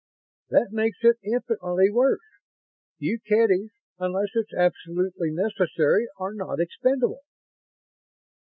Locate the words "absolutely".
4.51-5.29